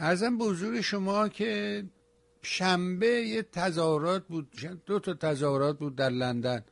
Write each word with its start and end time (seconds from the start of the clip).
ارزم 0.00 0.38
به 0.38 0.44
حضور 0.44 0.80
شما 0.80 1.28
که 1.28 1.84
شنبه 2.42 3.06
یه 3.06 3.42
تظاهرات 3.42 4.26
بود 4.26 4.50
دو 4.86 4.98
تا 4.98 5.14
تظاهرات 5.14 5.78
بود 5.78 5.96
در 5.96 6.08
لندن 6.10 6.64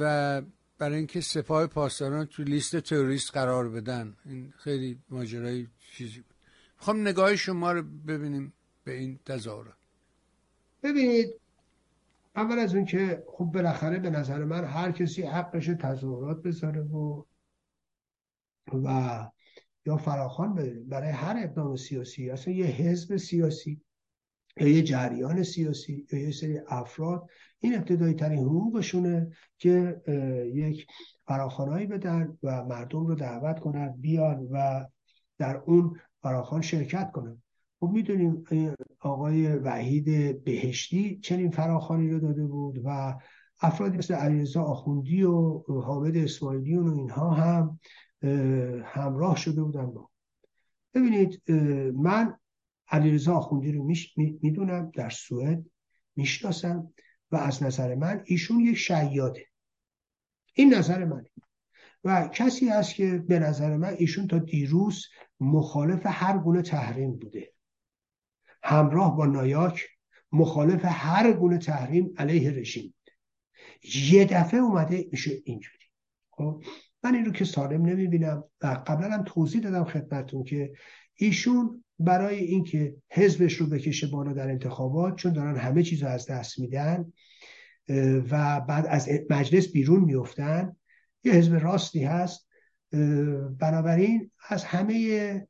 و 0.00 0.42
برای 0.78 0.96
اینکه 0.96 1.20
سپاه 1.20 1.66
پاسداران 1.66 2.26
تو 2.26 2.42
لیست 2.42 2.76
تروریست 2.76 3.32
قرار 3.32 3.68
بدن. 3.68 4.16
این 4.24 4.52
خیلی 4.56 4.98
ماجرای 5.10 5.66
چیزی 5.92 6.20
بود. 6.20 6.34
می‌خوام 6.78 7.00
نگاه 7.00 7.36
شما 7.36 7.72
رو 7.72 7.82
ببینیم 7.82 8.52
به 8.84 8.92
این 8.98 9.18
تظاهرات. 9.24 9.76
ببینید 10.82 11.28
اول 12.36 12.58
از 12.58 12.74
اون 12.74 12.84
که 12.84 13.24
خب 13.26 13.44
بالاخره 13.44 13.98
به 13.98 14.10
نظر 14.10 14.44
من 14.44 14.64
هر 14.64 14.92
کسی 14.92 15.22
حقش 15.22 15.66
تظاهرات 15.66 16.42
بذاره 16.42 16.80
و 16.80 17.24
و 18.72 19.26
یا 19.86 19.96
فراخان 19.96 20.54
برای 20.88 21.10
هر 21.10 21.36
اقدام 21.42 21.76
سیاسی 21.76 22.30
اصلا 22.30 22.54
یه 22.54 22.66
حزب 22.66 23.16
سیاسی 23.16 23.80
یا 24.60 24.68
یه 24.68 24.82
جریان 24.82 25.42
سیاسی 25.42 26.06
یا 26.12 26.18
یه 26.18 26.30
سری 26.30 26.60
افراد 26.68 27.28
این 27.58 27.74
ابتدایی 27.74 28.14
ترین 28.14 28.38
حقوقشونه 28.38 29.30
که 29.58 30.02
یک 30.54 30.86
فراخانهایی 31.26 31.86
بدن 31.86 32.38
و 32.42 32.64
مردم 32.64 33.06
رو 33.06 33.14
دعوت 33.14 33.60
کنن 33.60 33.88
بیان 34.00 34.48
و 34.50 34.86
در 35.38 35.56
اون 35.56 36.00
فراخان 36.22 36.60
شرکت 36.60 37.12
کنن. 37.12 37.42
خب 37.80 37.88
می‌دونیم 37.88 38.44
آقای 39.00 39.48
وحید 39.48 40.44
بهشتی 40.44 41.18
چنین 41.22 41.50
فراخانی 41.50 42.10
رو 42.10 42.20
داده 42.20 42.46
بود 42.46 42.80
و 42.84 43.18
افرادی 43.60 43.98
مثل 43.98 44.14
علیرضا 44.14 44.62
آخوندی 44.62 45.22
و 45.22 45.58
حامد 45.82 46.16
اسماعیلیون 46.16 46.88
و 46.88 46.94
اینها 46.94 47.30
هم 47.30 47.80
همراه 48.84 49.36
شده 49.36 49.62
بودن 49.62 49.86
با. 49.86 50.10
ببینید 50.94 51.50
من 51.92 52.38
علیرضا 52.88 53.34
آخوندی 53.34 53.72
رو 53.72 53.92
می‌دونم 54.16 54.90
در 54.94 55.10
سوئد 55.10 55.64
می‌شناسم 56.16 56.92
و 57.30 57.36
از 57.36 57.62
نظر 57.62 57.94
من 57.94 58.22
ایشون 58.24 58.60
یک 58.60 58.76
شیاده 58.76 59.46
این 60.54 60.74
نظر 60.74 61.04
منه 61.04 61.30
و 62.04 62.28
کسی 62.32 62.68
هست 62.68 62.94
که 62.94 63.18
به 63.28 63.38
نظر 63.38 63.76
من 63.76 63.94
ایشون 63.98 64.26
تا 64.26 64.38
دیروز 64.38 65.06
مخالف 65.40 66.02
هر 66.04 66.38
گونه 66.38 66.62
تحریم 66.62 67.16
بوده. 67.16 67.52
همراه 68.62 69.16
با 69.16 69.26
نایاک 69.26 69.86
مخالف 70.32 70.80
هر 70.84 71.32
گونه 71.32 71.58
تحریم 71.58 72.14
علیه 72.16 72.50
رژیم. 72.50 72.94
بوده 73.80 74.10
یه 74.10 74.24
دفعه 74.24 74.60
اومده 74.60 75.08
میشه 75.12 75.30
اینجوری. 75.44 75.84
خب؟ 76.30 76.62
من 77.06 77.14
این 77.14 77.24
رو 77.24 77.32
که 77.32 77.44
سالم 77.44 77.86
نمی‌بینم 77.86 78.44
و 78.62 78.66
قبلا 78.86 79.10
هم 79.10 79.24
توضیح 79.26 79.60
دادم 79.60 79.84
خدمتون 79.84 80.44
که 80.44 80.72
ایشون 81.14 81.84
برای 81.98 82.38
اینکه 82.38 82.96
حزبش 83.10 83.54
رو 83.54 83.66
بکشه 83.66 84.06
بالا 84.06 84.32
در 84.32 84.48
انتخابات 84.48 85.16
چون 85.16 85.32
دارن 85.32 85.56
همه 85.56 85.82
چیز 85.82 86.02
رو 86.02 86.08
از 86.08 86.26
دست 86.26 86.58
میدن 86.58 87.12
و 88.30 88.60
بعد 88.60 88.86
از 88.86 89.08
مجلس 89.30 89.72
بیرون 89.72 90.04
میفتن 90.04 90.76
یه 91.24 91.32
حزب 91.32 91.54
راستی 91.54 92.04
هست 92.04 92.48
بنابراین 93.58 94.30
از 94.48 94.64
همه 94.64 95.46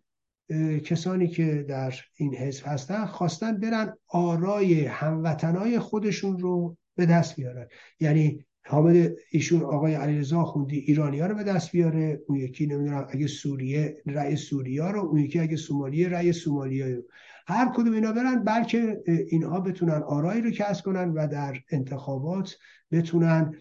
کسانی 0.84 1.28
که 1.28 1.64
در 1.68 1.94
این 2.14 2.34
حزب 2.34 2.66
هستن 2.66 3.06
خواستن 3.06 3.60
برن 3.60 3.96
آرای 4.08 4.84
هموطنای 4.84 5.78
خودشون 5.78 6.38
رو 6.38 6.76
به 6.96 7.06
دست 7.06 7.36
بیارن. 7.36 7.68
یعنی 8.00 8.45
حامد 8.68 9.12
ایشون 9.30 9.62
آقای 9.62 9.94
علیرضا 9.94 10.44
خوندی 10.44 10.94
ها 10.94 11.26
رو 11.26 11.34
به 11.34 11.42
دست 11.42 11.72
بیاره. 11.72 12.20
اون 12.26 12.38
یکی 12.38 12.66
نمی‌دونم 12.66 13.06
اگه 13.10 13.26
سوریه 13.26 14.02
رأی 14.06 14.36
سوریا 14.36 14.90
رو. 14.90 15.00
اون 15.00 15.18
یکی 15.18 15.38
اگه 15.38 15.56
سومالیه 15.56 16.08
رأی 16.08 16.32
سومالیا 16.32 16.86
رو. 16.86 17.02
هر 17.46 17.72
کدوم 17.74 17.92
اینا 17.92 18.12
برن 18.12 18.44
بلکه 18.44 19.02
اینها 19.28 19.60
بتونن 19.60 20.02
آرایی 20.02 20.42
رو 20.42 20.50
کسب 20.50 20.84
کنن 20.84 21.12
و 21.12 21.26
در 21.26 21.56
انتخابات 21.70 22.56
بتونن 22.90 23.54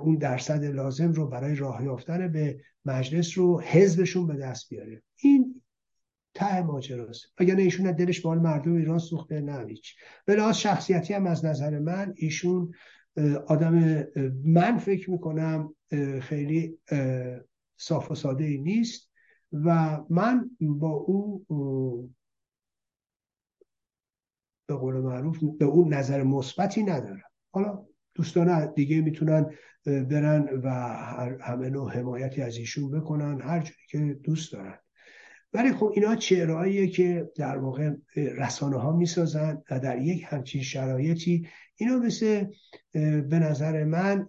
اون 0.00 0.16
درصد 0.16 0.64
لازم 0.64 1.12
رو 1.12 1.28
برای 1.28 1.54
راه 1.54 1.84
یافتن 1.84 2.28
به 2.28 2.60
مجلس 2.84 3.38
رو 3.38 3.60
حزبشون 3.60 4.26
به 4.26 4.36
دست 4.36 4.68
بیاره. 4.68 5.02
این 5.16 5.62
ته 6.34 6.62
ماجراست. 6.62 7.26
اگر 7.36 7.56
ایشون 7.56 7.92
دلش 7.92 8.20
بال 8.20 8.38
مردم 8.38 8.76
ایران 8.76 8.98
سوخته 8.98 9.40
نه 9.40 9.66
هیچ. 9.68 9.94
به 10.24 10.52
شخصیتی 10.52 11.14
هم 11.14 11.26
از 11.26 11.44
نظر 11.44 11.78
من 11.78 12.14
ایشون 12.16 12.72
آدم 13.46 14.04
من 14.44 14.78
فکر 14.78 15.10
می‌کنم 15.10 15.74
خیلی 16.20 16.78
صاف 17.76 18.10
و 18.10 18.14
ساده 18.14 18.44
ای 18.44 18.58
نیست 18.58 19.10
و 19.52 19.98
من 20.10 20.50
با 20.60 20.90
او 20.90 21.46
به 24.66 24.74
قول 24.74 24.94
معروف 24.94 25.38
به 25.58 25.64
اون 25.64 25.94
نظر 25.94 26.22
مثبتی 26.22 26.82
ندارم. 26.82 27.30
حالا 27.50 27.86
دوستان 28.14 28.72
دیگه 28.72 29.00
می‌تونن 29.00 29.54
برن 29.86 30.60
و 30.62 30.70
همه 31.40 31.70
نوع 31.70 31.92
حمایتی 31.92 32.42
از 32.42 32.56
ایشون 32.56 32.90
بکنن 32.90 33.40
هر 33.40 33.60
جوری 33.60 33.86
که 33.88 34.20
دوست 34.22 34.52
دارن. 34.52 34.78
ولی 35.54 35.72
خب 35.72 35.92
اینا 35.94 36.16
چهرهاییه 36.16 36.86
که 36.86 37.30
در 37.36 37.58
واقع 37.58 37.90
رسانه 38.16 38.76
ها 38.76 38.96
می‌سازن 38.96 39.62
و 39.70 39.80
در 39.80 40.02
یک 40.02 40.24
همچین 40.26 40.62
شرایطی 40.62 41.48
اینا 41.76 41.98
مثل 41.98 42.44
به 43.28 43.38
نظر 43.38 43.84
من 43.84 44.28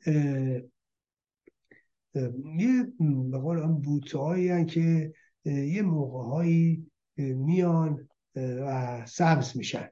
یه 2.58 2.88
به 3.32 3.38
قول 3.38 3.60
هم 3.60 4.66
که 4.66 5.14
یه 5.46 5.82
موقع 5.82 6.30
هایی 6.30 6.88
میان 7.18 8.10
و 8.36 9.02
سبز 9.06 9.58
میشن. 9.58 9.90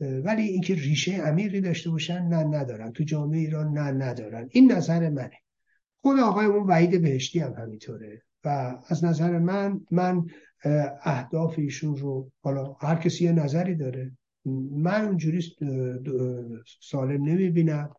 ولی 0.00 0.42
اینکه 0.42 0.74
ریشه 0.74 1.12
عمیقی 1.12 1.60
داشته 1.60 1.90
باشن 1.90 2.22
نه 2.22 2.58
ندارن. 2.58 2.92
تو 2.92 3.04
جامعه 3.04 3.38
ایران 3.38 3.72
نه 3.72 4.06
ندارن. 4.06 4.48
این 4.50 4.72
نظر 4.72 5.08
منه. 5.10 5.38
خود 6.00 6.18
آقای 6.18 6.46
اون 6.46 6.66
وحید 6.66 7.02
بهشتی 7.02 7.38
هم 7.38 7.52
همینطوره. 7.52 8.22
و 8.44 8.78
از 8.88 9.04
نظر 9.04 9.38
من 9.38 9.80
من 9.90 10.26
اهداف 11.02 11.58
ایشون 11.58 11.96
رو 11.96 12.30
حالا 12.42 12.76
هر 12.80 12.96
کسی 12.96 13.24
یه 13.24 13.32
نظری 13.32 13.74
داره. 13.74 14.12
من 14.72 15.04
اونجوری 15.04 15.42
سالم 16.80 17.24
نمی‌بینم. 17.24 17.90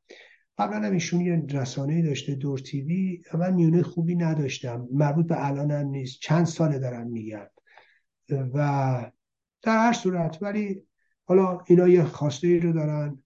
قبلا 0.57 0.87
هم 0.87 0.93
ایشون 0.93 1.21
یه 1.21 1.45
رسانه 1.49 2.01
داشته 2.01 2.35
دور 2.35 2.59
تیوی 2.59 3.21
من 3.33 3.53
میونه 3.53 3.83
خوبی 3.83 4.15
نداشتم. 4.15 4.87
مربوط 4.91 5.27
به 5.27 5.47
الان 5.47 5.71
هم 5.71 5.87
نیست. 5.87 6.19
چند 6.21 6.45
ساله 6.45 6.79
دارم 6.79 7.07
میگم. 7.07 7.47
و 8.29 9.11
در 9.61 9.77
هر 9.77 9.93
صورت 9.93 10.37
ولی 10.41 10.83
حالا 11.25 11.59
اینا 11.67 11.87
یه 11.87 12.03
خواسته 12.03 12.47
ای 12.47 12.59
رو 12.59 12.73
دارن 12.73 13.23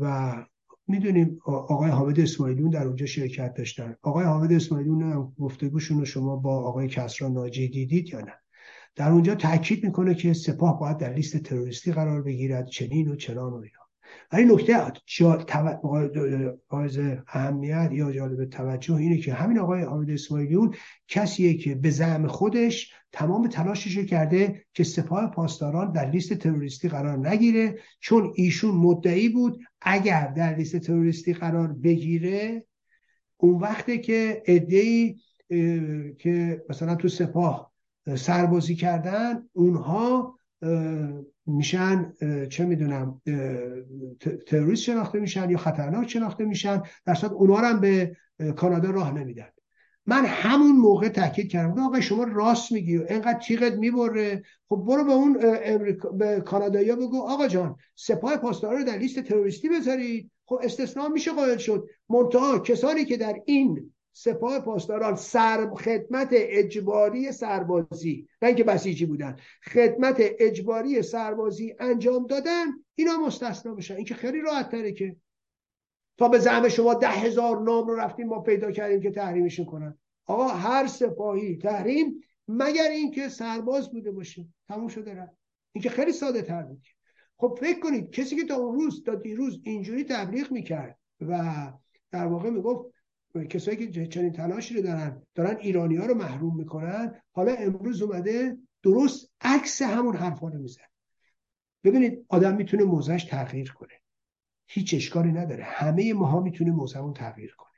و 0.00 0.34
می‌دونیم 0.88 1.38
آقای 1.44 1.90
حامد 1.90 2.20
اسماعیلیون 2.20 2.70
در 2.70 2.86
اونجا 2.86 3.06
شرکت 3.06 3.54
داشتن. 3.54 3.96
آقای 4.02 4.24
حامد 4.24 4.52
اسماعیلیون 4.52 5.02
هم 5.02 5.32
گفتگوشون 5.40 5.98
رو 5.98 6.04
شما 6.04 6.36
با 6.36 6.56
آقای 6.56 6.88
کسرا 6.88 7.28
ناجی 7.28 7.68
دیدید 7.68 8.08
یا 8.08 8.20
نه؟ 8.20 8.32
در 8.96 9.10
اونجا 9.10 9.34
تاکید 9.34 9.84
می‌کنه 9.84 10.14
که 10.14 10.32
سپاه 10.32 10.80
باید 10.80 10.98
در 10.98 11.12
لیست 11.12 11.36
تروریستی 11.36 11.92
قرار 11.92 12.22
بگیرد 12.22 12.66
چنین 12.66 13.08
و 13.08 13.16
چنان 13.16 13.52
و 13.52 13.56
اینا. 13.56 13.86
ولی 14.32 14.44
نکته 14.44 14.92
حائز 16.68 16.98
اهمیت 17.28 17.90
یا 17.92 18.12
جالب 18.12 18.44
توجه 18.44 18.94
اینه 18.94 19.18
که 19.18 19.34
همین 19.34 19.58
آقای 19.58 19.82
حامد 19.82 20.10
اسماعیلیون 20.10 20.74
کسیه 21.08 21.54
که 21.54 21.74
به 21.74 21.90
زعم 21.90 22.26
خودش 22.26 22.92
تمام 23.12 23.48
تلاشش 23.48 23.98
کرده 23.98 24.64
که 24.72 24.84
سپاه 24.84 25.30
پاسداران 25.30 25.92
در 25.92 26.10
لیست 26.10 26.34
تروریستی 26.34 26.88
قرار 26.88 27.28
نگیره 27.28 27.78
چون 28.00 28.32
ایشون 28.34 28.74
مدعی 28.74 29.28
بود 29.28 29.60
اگر 29.88 30.26
در 30.26 30.54
لیست 30.54 30.76
تروریستی 30.76 31.32
قرار 31.32 31.72
بگیره 31.72 32.64
اون 33.36 33.58
وقته 33.60 33.98
که 33.98 34.42
ادهی 34.46 35.20
که 36.18 36.64
مثلا 36.70 36.94
تو 36.94 37.08
سپاه 37.08 37.72
سربازی 38.14 38.74
کردن 38.74 39.48
اونها 39.52 40.38
میشن 41.46 42.12
چه 42.50 42.64
می‌دونم 42.64 43.22
تروریست 44.46 44.82
شناخته 44.82 45.20
میشن 45.20 45.50
یا 45.50 45.58
خطرناک 45.58 46.08
شناخته 46.08 46.44
میشن 46.44 46.82
در 47.04 47.14
صورت 47.14 47.32
اونا 47.32 47.56
هم 47.56 47.80
به 47.80 48.16
کانادا 48.56 48.90
راه 48.90 49.12
نمیدن. 49.12 49.48
من 50.06 50.24
همون 50.24 50.76
موقع 50.76 51.08
تاکید 51.08 51.50
کردم. 51.50 51.80
آقا 51.80 52.00
شما 52.00 52.24
راست 52.24 52.72
میگی 52.72 52.96
و 52.96 53.06
اینقدر 53.08 53.38
تیغت 53.38 53.72
می‌بره. 53.72 54.42
خب 54.68 54.76
برو 54.76 55.04
به 55.04 55.12
اون 55.12 55.38
امریکا 55.42 56.08
به 56.08 56.40
کانادایی 56.40 56.92
بگو 56.92 57.22
آقا 57.22 57.48
جان 57.48 57.76
سپاه 57.94 58.36
پاسداران 58.36 58.78
رو 58.78 58.84
در 58.84 58.98
لیست 58.98 59.20
تروریستی 59.20 59.68
بذارید. 59.68 60.30
خب 60.46 60.60
استثناء 60.62 61.08
میشه 61.08 61.32
قائل 61.32 61.56
شد. 61.56 61.88
منتها 62.08 62.58
کسانی 62.58 63.04
که 63.04 63.16
در 63.16 63.34
این 63.44 63.92
سپاه 64.12 64.60
پاسداران 64.60 65.16
سر 65.16 65.70
خدمت 65.74 66.28
اجباری 66.32 67.32
سربازی 67.32 68.28
نه 68.42 68.48
اینکه 68.48 68.64
بسیجی 68.64 69.06
بودن 69.06 69.36
خدمت 69.72 70.16
اجباری 70.18 71.02
سربازی 71.02 71.74
انجام 71.78 72.26
دادن 72.26 72.66
اینا 72.94 73.18
مستثنا 73.26 73.74
بشن. 73.74 73.94
این 73.94 74.04
که 74.04 74.14
خیلی 74.14 74.40
راحت 74.40 74.70
تره 74.70 74.92
که 74.92 75.16
تا 76.18 76.28
به 76.28 76.38
زعم 76.38 76.68
شما 76.68 76.94
ده 76.94 77.08
هزار 77.08 77.62
نام 77.62 77.86
رو 77.86 77.96
رفتیم 77.96 78.26
ما 78.26 78.40
پیدا 78.40 78.70
کردیم 78.70 79.00
که 79.00 79.10
تحریمشون 79.10 79.66
کنن. 79.66 79.98
آقا 80.26 80.48
هر 80.48 80.86
سپاهی 80.86 81.56
تحریم 81.56 82.20
مگر 82.48 82.88
اینکه 82.90 83.28
سرباز 83.28 83.90
بوده 83.90 84.12
باشه. 84.12 84.46
تموم 84.68 84.88
شده 84.88 85.14
رفت. 85.14 85.36
اینکه 85.72 85.90
خیلی 85.90 86.12
ساده 86.12 86.42
تر 86.42 86.62
بود. 86.62 86.82
خب 87.36 87.58
فکر 87.60 87.80
کنید 87.80 88.10
کسی 88.10 88.36
که 88.36 88.44
تا 88.44 88.56
اون 88.56 88.74
روز 88.74 89.04
تا 89.04 89.14
دیروز 89.14 89.60
اینجوری 89.64 90.04
تبلیغ 90.04 90.52
می‌کرد 90.52 90.98
و 91.20 91.72
در 92.10 92.26
واقع 92.26 92.50
می‌گفت 92.50 92.94
کسایی 93.50 93.88
که 93.88 94.06
چنین 94.06 94.32
تلاشی 94.32 94.74
رو 94.74 94.82
دارن 94.82 95.22
دارن 95.34 95.56
ایرانی 95.60 95.96
ها 95.96 96.06
رو 96.06 96.14
محروم 96.14 96.56
می‌کنن 96.56 97.20
حالا 97.32 97.52
امروز 97.52 98.02
اومده 98.02 98.56
درست 98.82 99.32
عکس 99.40 99.82
همون 99.82 100.16
حرفا 100.16 100.48
رو 100.48 100.58
میزن 100.58 100.82
ببینید 101.84 102.26
آدم 102.28 102.56
می‌تونه 102.56 102.84
موزش 102.84 103.24
تغییر 103.24 103.72
کنه. 103.72 103.94
هیچ 104.66 104.94
اشکالی 104.94 105.32
نداره. 105.32 105.64
همه 105.64 106.12
ماها 106.12 106.40
می‌تونه 106.40 106.70
موزمون 106.70 107.12
تغییر 107.12 107.54
کنه 107.58 107.70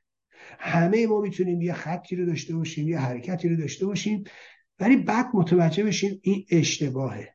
همه 0.59 1.07
ما 1.07 1.21
می‌تونیم 1.21 1.63
یه 1.63 1.73
خطی 1.73 2.17
رو 2.17 2.27
داشته 2.27 2.57
باشیم 2.57 2.89
یه 2.89 2.99
حرکتی 2.99 3.49
رو 3.49 3.57
داشته 3.57 3.87
باشیم 3.87 4.25
ولی 4.81 4.97
بعد 4.97 5.27
متوجه 5.35 5.85
بشیم 5.85 6.21
این 6.23 6.47
اشتباهه. 6.51 7.35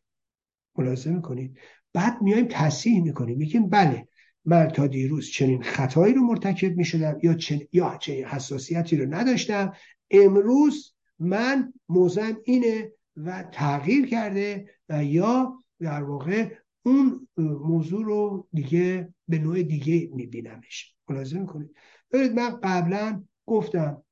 ملاحظه 0.77 1.09
می‌کنید؟ 1.11 1.57
بعد 1.93 2.21
میایم 2.21 2.47
تصحیح 2.49 3.03
می‌کنیم. 3.03 3.37
میگیم 3.37 3.69
بله 3.69 4.07
من 4.45 4.67
تا 4.67 4.87
دیروز 4.87 5.29
چنین 5.29 5.63
خطایی 5.63 6.13
رو 6.13 6.21
مرتکب 6.21 6.77
می‌شدم 6.77 7.17
یا 7.23 7.33
چن... 7.33 7.59
یا 7.71 7.97
چنین 7.97 8.25
حساسیتی 8.25 8.97
رو 8.97 9.13
نداشتم. 9.13 9.73
امروز 10.11 10.93
من 11.19 11.73
موزم 11.89 12.37
اینه 12.43 12.91
و 13.17 13.43
تغییر 13.51 14.05
کرده 14.07 14.69
و 14.89 15.03
یا 15.03 15.63
در 15.79 16.03
واقع 16.03 16.49
اون 16.83 17.27
موضوع 17.37 18.05
رو 18.05 18.47
دیگه 18.53 19.13
به 19.27 19.39
نوع 19.39 19.63
دیگه 19.63 20.09
میبینمش. 20.15 20.95
ملاحظه 21.09 21.39
می‌کنید 21.39 21.75
ببینید 22.11 22.39
من 22.39 22.59
قبلا 22.63 23.23
گفتم 23.45 24.03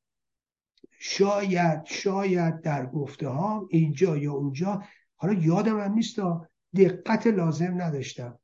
شاید 0.91 1.85
شاید 1.85 2.61
در 2.61 2.85
گفته 2.85 3.27
ها 3.27 3.67
اینجا 3.69 4.17
یا 4.17 4.33
اونجا 4.33 4.83
حالا 5.15 5.33
یادم 5.33 5.79
هم 5.79 5.93
نیست 5.93 6.19
دقت 6.75 7.27
لازم 7.27 7.81
نداشتم. 7.81 8.39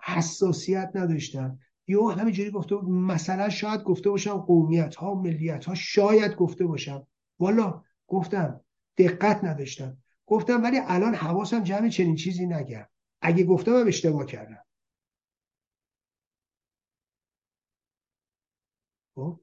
حساسیت 0.00 0.90
نداشتم. 0.94 1.58
یا 1.86 2.06
همینجوری 2.06 2.50
گفته 2.50 2.76
مثلا 2.84 3.48
شاید 3.48 3.82
گفته 3.82 4.10
باشم 4.10 4.38
قومیت 4.38 4.94
ها 4.94 5.14
ملیت 5.14 5.64
ها 5.64 5.74
شاید 5.74 6.34
گفته 6.34 6.66
باشم. 6.66 7.06
والا 7.38 7.82
گفتم 8.06 8.60
دقت 8.98 9.44
نداشتم. 9.44 9.98
گفتم 10.26 10.62
ولی 10.62 10.80
الان 10.86 11.14
حواسم 11.14 11.62
جمع 11.62 11.88
چنین 11.88 12.16
چیزی 12.16 12.46
نگم 12.46 12.86
اگه 13.20 13.44
گفتم 13.44 13.76
هم 13.76 13.86
اشتباه 13.86 14.26
کردم. 14.26 14.64
خب؟ 19.14 19.40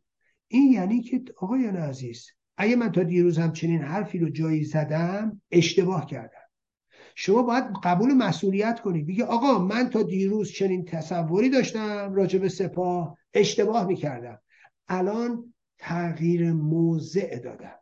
این 0.47 0.71
یعنی 0.71 1.01
که 1.01 1.23
آقایان 1.37 1.75
عزیز 1.75 2.27
اگه 2.57 2.75
من 2.75 2.91
تا 2.91 3.03
دیروز 3.03 3.37
هم 3.37 3.53
چنین 3.53 3.81
حرفی 3.81 4.19
رو 4.19 4.29
جایی 4.29 4.63
زدم 4.63 5.41
اشتباه 5.51 6.05
کردم. 6.05 6.41
شما 7.15 7.43
باید 7.43 7.63
قبول 7.83 8.13
مسئولیت 8.13 8.79
کنید. 8.79 9.07
بگی 9.07 9.21
آقا 9.23 9.59
من 9.59 9.89
تا 9.89 10.03
دیروز 10.03 10.51
چنین 10.51 10.85
تصوری 10.85 11.49
داشتم 11.49 12.13
راجع 12.13 12.39
به 12.39 12.49
سپاه 12.49 13.17
اشتباه 13.33 13.87
می‌کردم. 13.87 14.41
الان 14.87 15.53
تغییر 15.77 16.53
موضع 16.53 17.39
دادم. 17.39 17.80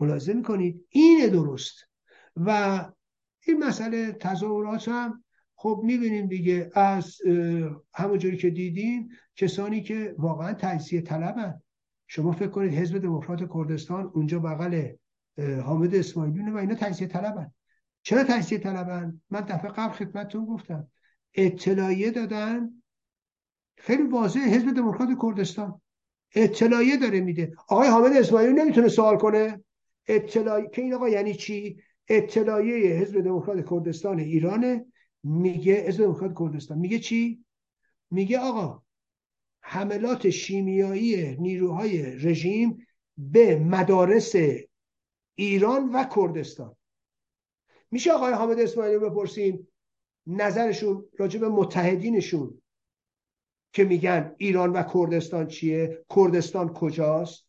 ملاحظه 0.00 0.32
می‌کنید 0.32 0.86
اینه 0.88 1.28
درست. 1.28 1.74
و 2.36 2.80
این 3.46 3.64
مسئله 3.64 4.12
تظاهرات 4.12 4.88
هم 4.88 5.24
خب 5.54 5.80
می‌بینیم 5.84 6.26
دیگه 6.26 6.70
از 6.74 7.16
همونجوری 7.94 8.36
که 8.36 8.50
دیدیم 8.50 9.08
کسانی 9.36 9.82
که 9.82 10.14
واقعا 10.18 10.52
تجزیه 10.52 11.00
طلبن 11.00 11.62
شما 12.06 12.32
فکر 12.32 12.48
کنید 12.48 12.74
حزب 12.74 12.98
دموکرات 12.98 13.52
کردستان 13.54 14.10
اونجا 14.14 14.38
بغل 14.38 14.88
حامد 15.62 15.94
اسماعیلیونه 15.94 16.52
و 16.52 16.56
اینا 16.56 16.74
تجزیه 16.74 17.06
طلبن 17.06 17.52
چرا 18.02 18.24
تجزیه 18.24 18.58
طلبن 18.58 19.20
من 19.30 19.40
دفعه 19.40 19.70
قبل 19.70 19.92
خدمتتون 19.92 20.44
گفتم. 20.44 20.90
اطلاعیه 21.34 22.10
دادن. 22.10 22.82
خیلی 23.76 24.02
واضح 24.02 24.40
حزب 24.40 24.74
دموکرات 24.74 25.08
کردستان. 25.22 25.80
اطلاعیه 26.34 26.96
داره 26.96 27.20
میده. 27.20 27.52
آقای 27.68 27.88
حامد 27.88 28.12
اسماعیلی 28.12 28.52
نمی‌تونه 28.52 28.88
سوال 28.88 29.16
کنه؟ 29.16 29.64
اطلاعیه 30.08 30.70
که 30.70 30.82
این 30.82 30.94
آقا 30.94 31.08
یعنی 31.08 31.34
چی؟ 31.34 31.82
اطلاعیه 32.08 32.90
حزب 32.90 33.20
دموکرات 33.20 33.70
کردستان 33.70 34.18
ایرانه. 34.18 34.86
میگه 35.22 35.74
حزب 35.74 36.04
دموکرات 36.04 36.38
کردستان. 36.38 36.78
میگه 36.78 36.98
چی؟ 36.98 37.44
میگه 38.10 38.38
آقا 38.38 38.82
حملات 39.60 40.30
شیمیایی 40.30 41.36
نیروهای 41.36 42.02
رژیم 42.02 42.86
به 43.18 43.56
مدارس 43.56 44.34
ایران 45.34 45.92
و 45.92 46.04
کردستان. 46.16 46.76
میشه 47.90 48.12
آقای 48.12 48.32
حامد 48.32 48.60
اسماعیلی 48.60 48.98
بپرسیم 48.98 49.68
نظرشون 50.26 51.04
راجع 51.18 51.40
به 51.40 51.48
متحدینشون 51.48 52.62
که 53.72 53.84
میگن 53.84 54.34
ایران 54.38 54.72
و 54.72 54.82
کردستان 54.94 55.46
چیه؟ 55.46 56.04
کردستان 56.16 56.72
کجاست؟ 56.72 57.47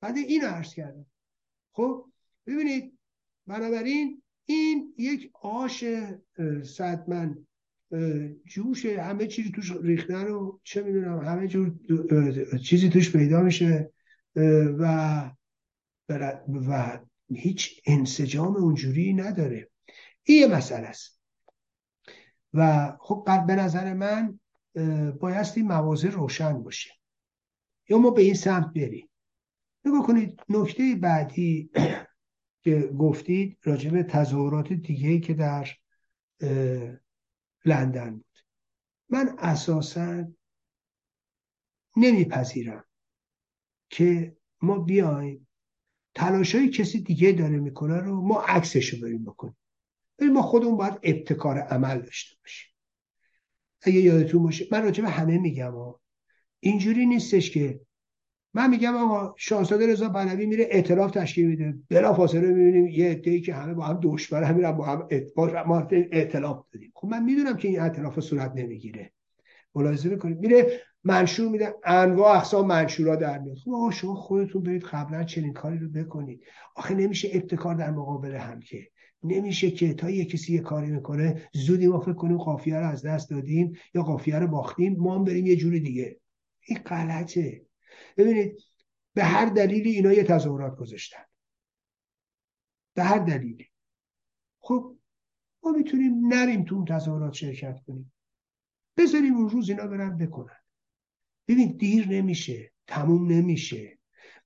بعد 0.00 0.16
این 0.16 0.44
عرض 0.44 0.74
کردم. 0.74 1.06
خب 1.72 2.06
ببینید 2.46 2.98
بنابراین 3.46 4.22
این 4.44 4.94
یک 4.98 5.30
آش 5.42 5.84
صدمن 6.64 7.46
جوش 8.46 8.86
همه 8.86 9.26
چیزی 9.26 9.50
توش 9.50 9.72
ریختن 9.82 10.28
و 10.28 10.58
چه 10.64 10.82
می‌دونم 10.82 11.24
همه 11.24 11.48
جور 11.48 11.74
چیزی 12.64 12.88
توش 12.88 13.12
پیدا 13.12 13.42
میشه 13.42 13.92
و 14.78 15.30
و 16.68 16.98
هیچ 17.34 17.82
انسجام 17.86 18.56
اونجوری 18.56 19.14
نداره. 19.14 19.70
این 20.22 20.40
یه 20.40 20.56
مسئله 20.56 20.86
است. 20.86 21.20
و 22.54 22.92
خب 23.00 23.28
به 23.46 23.54
نظر 23.54 23.94
من 23.94 24.40
بایستی 25.20 25.62
موازه 25.62 26.08
روشن 26.08 26.62
باشه. 26.62 26.90
یا 27.88 27.98
ما 27.98 28.10
به 28.10 28.22
این 28.22 28.34
سمت 28.34 28.72
بریم. 28.74 29.08
نگاه 29.86 30.06
کنید 30.06 30.42
نکته 30.48 30.94
بعدی 31.02 31.70
که 32.64 32.80
گفتید 32.98 33.58
راجع 33.64 33.90
به 33.90 34.02
تظاهرات 34.02 34.72
دیگه 34.72 35.20
که 35.20 35.34
در 35.34 35.68
لندن 37.64 38.10
بود. 38.10 38.38
من 39.08 39.36
اساسا 39.38 40.24
نمیپذیرم 41.96 42.84
که 43.90 44.36
ما 44.62 44.78
بیایم 44.78 45.48
تلاشای 46.14 46.68
کسی 46.68 47.00
دیگه 47.00 47.32
داره 47.32 47.58
می‌کنه 47.58 48.00
رو 48.00 48.20
ما 48.20 48.40
عکسش 48.40 48.88
رو 48.88 49.00
بریم 49.00 49.24
بکنیم. 49.24 49.56
ولی 50.18 50.30
ما 50.30 50.42
خودمون 50.42 50.76
باید 50.76 50.98
ابتکار 51.02 51.58
عمل 51.58 52.00
داشته 52.00 52.36
باشیم. 52.42 52.72
اگه 53.82 54.00
یادتون 54.00 54.42
باشه 54.42 54.66
من 54.72 54.82
راجع 54.82 55.02
به 55.02 55.10
همه 55.10 55.38
میگم 55.38 55.72
ها 55.72 56.00
اینجوری 56.60 57.06
نیستش 57.06 57.50
که 57.50 57.80
من 58.56 58.70
میگم 58.70 58.96
آقا 58.96 59.34
شاهزاده 59.36 59.86
رضا 59.86 60.08
پهلوی 60.08 60.46
میره 60.46 60.66
اعتراف 60.70 61.10
تشکیل 61.10 61.46
میده. 61.46 61.74
بلا 61.90 62.14
فاصله 62.14 62.48
می‌بینیم 62.48 62.86
یه 62.86 63.10
عده‌ای 63.10 63.40
که 63.40 63.54
همه 63.54 63.74
با 63.74 63.84
هم 63.84 64.00
دشمن 64.02 64.44
هم 64.44 64.72
با 64.72 64.84
هم 64.84 65.08
اعتلاف 65.90 66.64
دادیم. 66.72 66.92
خب 66.94 67.08
من 67.08 67.24
می‌دونم 67.24 67.56
که 67.56 67.68
این 67.68 67.80
اعتراف 67.80 68.20
صورت 68.20 68.52
نمی‌گیره. 68.54 69.12
ملاحظه 69.74 70.08
می‌کنید؟ 70.08 70.38
میره 70.40 70.80
منشور 71.04 71.48
میده 71.48 71.74
انواع 71.84 72.36
اقسام 72.36 72.66
منشورا 72.66 73.16
در 73.16 73.38
میاد. 73.38 73.56
خب 73.56 73.70
آقا 73.70 73.90
شما 73.90 74.14
خودتون 74.14 74.62
برید 74.62 74.82
قبلا 74.82 75.24
چنین 75.24 75.52
کاری 75.52 75.78
رو 75.78 75.88
بکنید. 75.88 76.40
آخه 76.76 76.94
نمیشه 76.94 77.28
ابتکار 77.32 77.74
در 77.74 77.90
مقابل 77.90 78.34
هم 78.34 78.60
که. 78.60 78.88
نمیشه 79.22 79.70
که 79.70 79.94
تا 79.94 80.10
یه 80.10 80.24
کسی 80.24 80.54
یه 80.54 80.60
کاری 80.60 80.90
می‌کنه 80.90 81.42
زودی 81.52 81.86
ما 81.86 82.00
فکر 82.00 82.12
کنیم 82.12 82.36
قافیه 82.36 82.76
رو 82.80 82.86
از 82.86 83.06
دست 83.06 83.30
دادیم 83.30 83.72
یا 83.94 84.02
قافیه 84.02 84.38
رو 84.38 84.46
باختیم 84.46 84.96
ما 84.98 85.14
هم 85.14 85.24
بریم 85.24 85.46
یه 85.46 85.56
جوری 85.56 85.80
دیگه. 85.80 86.16
این 86.66 86.78
غلطه. 86.78 87.62
ببینید 88.16 88.62
به 89.14 89.24
هر 89.24 89.46
دلیلی 89.46 89.90
اینا 89.90 90.12
یه 90.12 90.24
تظاهرات 90.24 90.76
گذاشتن. 90.76 91.24
به 92.94 93.02
هر 93.02 93.18
دلیلی. 93.18 93.70
خب 94.60 94.96
ما 95.62 95.72
می‌تونیم 95.72 96.34
نریم 96.34 96.64
تو 96.64 96.74
اون 96.74 96.84
تظاهرات 96.84 97.32
شرکت 97.32 97.80
کنیم. 97.86 98.12
بذاریم 98.96 99.36
اون 99.36 99.50
روز 99.50 99.70
اینا 99.70 99.86
برن 99.86 100.18
بکنن. 100.18 100.60
ببین 101.48 101.76
دیر 101.76 102.08
نمیشه. 102.08 102.72
تموم 102.86 103.32
نمیشه. 103.32 103.98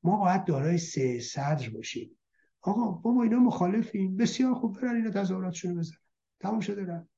ما 0.03 0.17
باید 0.17 0.45
دارای 0.45 0.79
سه 0.79 1.21
صدر 1.21 1.71
باشیم. 1.71 2.19
آقا 2.61 2.91
با 2.91 3.13
ما 3.13 3.23
اینا 3.23 3.39
مخالفیم. 3.39 4.17
بسیار 4.17 4.55
خوب 4.55 4.81
برن 4.81 4.97
اینا 4.97 5.11
تظاهراتشون 5.11 5.75
بزنن. 5.75 5.99
تموم 6.41 6.61
شده 6.61 6.85
رن 6.85 7.09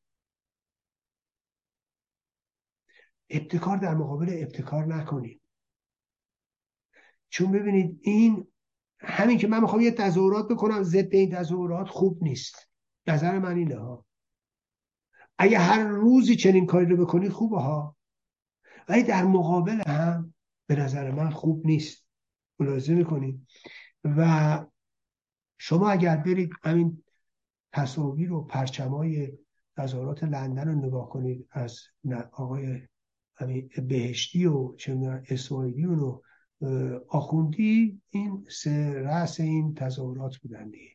ابتکار 3.31 3.77
در 3.77 3.95
مقابل 3.95 4.29
ابتکار 4.43 4.87
نکنیم. 4.87 5.42
چون 7.33 7.53
ببینید 7.53 8.01
این 8.03 8.47
همین 9.01 9.39
که 9.39 9.47
من 9.47 9.61
می‌خوام 9.61 9.81
یه 9.81 9.91
تظاهرات 9.91 10.49
بکنم 10.49 10.83
ضد 10.83 11.15
این 11.15 11.31
تظاهرات 11.31 11.89
خوب 11.89 12.23
نیست. 12.23 12.69
نظر 13.07 13.39
من 13.39 13.57
اینه 13.57 13.77
ها. 13.77 14.07
اگه 15.39 15.59
هر 15.59 15.85
روزی 15.85 16.37
چنین 16.37 16.67
کاری 16.67 16.87
رو 16.87 17.07
بکنید 17.07 17.33
خوبه 17.33 17.61
ها. 17.61 17.97
ولی 18.89 19.03
در 19.03 19.25
مقابل 19.25 19.83
هم 19.87 20.35
به 20.67 20.77
نظر 20.77 21.11
من 21.11 21.31
خوب 21.31 21.67
نیست. 21.67 22.07
ملاحظه 22.59 22.95
می‌کنید؟ 22.95 23.47
و 24.05 24.65
شما 25.59 25.91
اگر 25.91 26.17
برید 26.17 26.51
همین 26.63 27.03
تصاویر 27.73 28.33
و 28.33 28.45
پرچمای 28.45 29.33
تظاهرات 29.77 30.25
لندن 30.25 30.69
رو 30.69 30.87
نگاه 30.87 31.09
کنید 31.09 31.49
از 31.51 31.81
آقای 32.33 32.89
بهشتی 33.89 34.47
و 34.47 34.75
چه 34.77 35.23
اسماعیلیون 35.29 35.99
و 35.99 36.21
آخوندی 37.09 38.01
این 38.11 38.47
سه 38.51 38.93
رأس 38.93 39.41
این 39.41 39.75
تظاهرات 39.75 40.37
بودن 40.37 40.71
دیگه. 40.71 40.91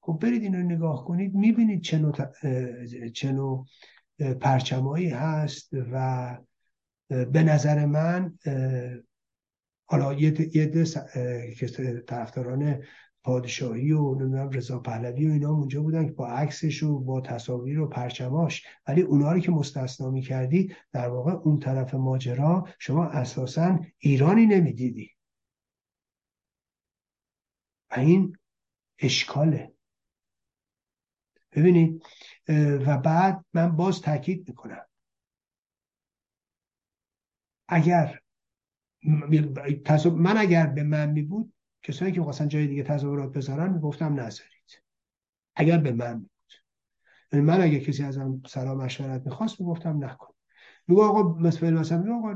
خب 0.00 0.18
برید 0.22 0.42
این 0.42 0.56
نگاه 0.56 1.04
کنید 1.04 1.34
می‌بینید 1.34 1.82
چه 3.12 3.32
نوع 3.32 3.66
پرچمایی 4.40 5.08
هست 5.08 5.68
و 5.92 6.38
به 7.08 7.42
نظر 7.42 7.86
من 7.86 8.38
حالا 9.84 10.12
یه 10.12 10.56
یه 10.56 10.84
طرفداران 12.06 12.82
پادشاهی 13.24 13.92
و 13.92 14.14
نمی‌دونم 14.14 14.50
رضا 14.50 14.78
پهلوی 14.78 15.28
و 15.28 15.32
اینا 15.32 15.50
اونجا 15.50 15.82
بودن 15.82 16.06
که 16.06 16.12
با 16.12 16.28
عکسش 16.28 16.82
و 16.82 16.98
با 16.98 17.20
تصاویر 17.20 17.80
و 17.80 17.88
پرچماش. 17.88 18.66
ولی 18.88 19.00
اونا 19.00 19.32
رو 19.32 19.40
که 19.40 19.50
مستثنا 19.50 20.10
می‌کردی 20.10 20.74
در 20.92 21.08
واقع 21.08 21.32
اون 21.32 21.60
طرف 21.60 21.94
ماجرا 21.94 22.68
شما 22.78 23.04
اساسا 23.04 23.78
ایرانی 23.98 24.46
نمی‌دیدی. 24.46 25.10
و 27.90 28.00
این 28.00 28.36
اشکاله. 28.98 29.72
ببینید 31.52 32.02
و 32.86 32.98
بعد 32.98 33.44
من 33.52 33.76
باز 33.76 34.00
تاکید 34.00 34.48
می‌کنم. 34.48 34.86
اگر 37.68 38.20
من 40.16 40.36
اگر 40.36 40.66
به 40.66 40.82
من 40.82 41.10
می 41.10 41.22
بود 41.22 41.52
کسانی 41.84 42.12
که 42.12 42.18
می‌خواستن 42.18 42.48
جای 42.48 42.66
دیگه 42.66 42.82
تظاهرات 42.82 43.32
بذارن 43.32 43.72
می‌گفتم 43.72 44.20
نذارید. 44.20 44.82
اگر 45.56 45.78
به 45.78 45.92
من 45.92 46.18
بود. 46.18 46.30
یعنی 47.32 47.44
من 47.44 47.60
اگر 47.60 47.78
کسی 47.78 48.02
ازم 48.02 48.42
سلام 48.46 48.76
مشورت 48.76 49.22
می‌خواست 49.26 49.60
می‌گفتم 49.60 50.04
نکن 50.04 50.34
میگو 50.88 51.02
آقا 51.02 51.38
مثلا 51.38 51.70
مثلا 51.80 51.98
میگو 51.98 52.14
آقا 52.14 52.32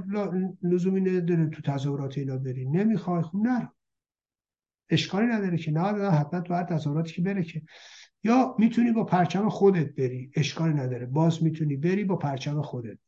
لزومی 0.62 1.00
نداره 1.00 1.47
تو 1.47 1.62
تظاهرات 1.62 2.19
اینا 2.19 2.37
بری. 2.37 2.67
نمی‌خوای؟ 2.67 3.23
خب 3.23 3.37
نرو. 3.37 3.69
اشکالی 4.90 5.26
نداره 5.26 5.59
که. 5.59 5.71
نه 5.71 6.11
حتما 6.11 6.40
تو 6.40 6.55
هر 6.55 6.64
تظاهراتی 6.64 7.12
که 7.12 7.23
بره 7.23 7.43
که. 7.43 7.62
یا 8.25 8.57
می‌تونی 8.59 8.93
با 8.93 9.05
پرچم 9.05 9.49
خودت 9.49 9.95
بری. 9.95 10.31
اشکالی 10.37 10.75
نداره. 10.75 11.07
باز 11.07 11.43
می‌تونی 11.43 11.76
بری 11.76 12.05
با 12.05 12.17
پرچم 12.17 12.62
خودت. 12.62 12.99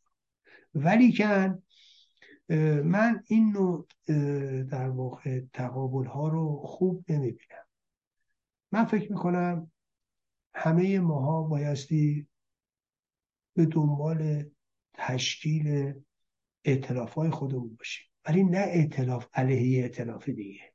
ولی 0.74 1.12
کن 1.12 1.62
من 2.84 3.24
این 3.26 3.52
نوع 3.52 3.86
در 4.62 4.88
واقع 4.88 5.40
تقابل 5.52 6.06
ها 6.06 6.28
رو 6.28 6.62
خوب 6.64 7.04
نمی‌بینم. 7.08 7.64
من 8.72 8.84
فکر 8.84 9.12
می‌کنم 9.12 9.70
همه 10.54 11.00
ماها 11.00 11.42
بایستی 11.42 12.28
به 13.54 13.66
دنبال 13.66 14.44
تشکیل 14.94 15.94
اعتلاف 16.64 17.12
های 17.12 17.30
خودمون 17.30 17.76
باشیم. 17.76 18.06
ولی 18.24 18.44
نه 18.44 18.58
اعتلاف 18.58 19.26
علیه 19.34 19.82
اعتلاف 19.82 20.28
دیگه. 20.28 20.72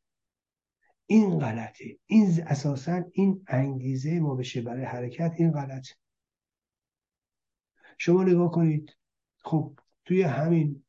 این 1.05 1.39
غلطه. 1.39 1.98
این 2.05 2.44
اساسا 2.48 3.03
این 3.12 3.44
انگیزه 3.48 4.20
ما 4.20 4.36
بشه 4.36 4.62
برای 4.62 4.84
حرکت 4.84 5.34
این 5.38 5.51
غلطه. 5.51 5.96
شما 7.98 8.24
نگاه 8.24 8.51
کنید. 8.51 8.98
خب 9.38 9.79
توی 10.05 10.22
همین 10.22 10.84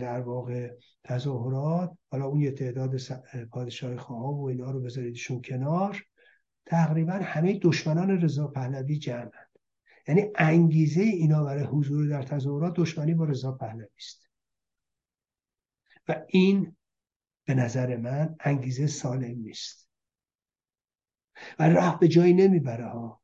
در 0.00 0.20
واقع 0.20 0.76
تظاهرات. 1.04 1.98
حالا 2.10 2.26
اون 2.26 2.40
یه 2.40 2.50
تعداد 2.50 2.96
پادشاه 3.50 3.96
خواه 3.96 4.40
و 4.40 4.44
اینا 4.44 4.70
رو 4.70 4.80
بذاریدشون 4.80 5.42
کنار. 5.42 6.04
تقریبا 6.66 7.12
همه 7.12 7.58
دشمنان 7.62 8.10
رضا 8.10 8.46
پهلوی 8.46 8.98
جمعند. 8.98 9.48
یعنی 10.08 10.30
انگیزه 10.34 11.00
اینا 11.00 11.44
برای 11.44 11.64
حضور 11.64 12.08
در 12.08 12.22
تظاهرات 12.22 12.74
دشمنی 12.76 13.14
با 13.14 13.24
رضا 13.24 13.52
پهلوی 13.52 13.86
است. 13.96 14.28
و 16.08 16.24
این 16.28 16.76
به 17.44 17.54
نظر 17.54 17.96
من 17.96 18.36
انگیزه 18.40 18.86
سالم 18.86 19.38
نیست. 19.38 19.88
و 21.58 21.68
راه 21.68 21.98
به 21.98 22.08
جایی 22.08 22.34
نمی‌بره 22.34 22.86
ها. 22.86 23.22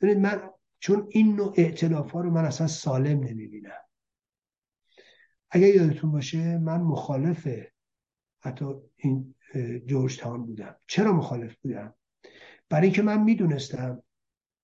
من 0.00 0.50
چون 0.78 1.08
این 1.10 1.36
نوع 1.36 1.54
اعتلاف 1.56 2.10
ها 2.10 2.20
رو 2.20 2.30
من 2.30 2.44
اصلا 2.44 2.66
سالم 2.66 3.20
نمی‌بینم. 3.24 3.83
اگر 5.54 5.74
یادتون 5.74 6.10
باشه 6.10 6.58
من 6.58 6.80
مخالف 6.80 7.48
حتی 8.40 8.64
این 8.96 9.34
جورج 9.86 10.18
تاون 10.18 10.46
بودم. 10.46 10.76
چرا 10.86 11.12
مخالف 11.12 11.56
بودم؟ 11.56 11.94
برای 12.68 12.86
اینکه 12.86 13.02
من 13.02 13.22
می‌دونستم 13.22 14.02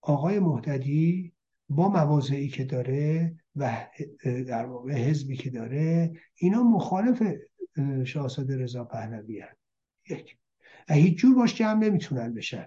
آقای 0.00 0.38
محتدی 0.38 1.32
با 1.68 1.88
موازعی 1.88 2.48
که 2.48 2.64
داره 2.64 3.34
و 3.56 3.86
در 4.24 4.66
واقع 4.66 4.92
حزبی 4.92 5.36
که 5.36 5.50
داره 5.50 6.12
اینا 6.34 6.62
مخالف 6.62 7.22
شاهزاده 8.04 8.56
رضا 8.56 8.84
پهلوی 8.84 9.40
هست 9.40 9.60
یک. 10.08 10.36
هیچ 10.88 11.18
جور 11.18 11.34
باش 11.34 11.54
جمع 11.54 11.86
نمی‌تونن 11.86 12.34
بشن. 12.34 12.66